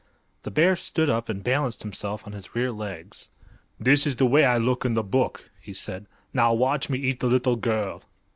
[0.41, 3.29] The bear stood up and balanced himself on his rear legs.
[3.79, 6.07] "This is the way I look in the book," he said.
[6.33, 8.01] "Now watch me eat the little girl."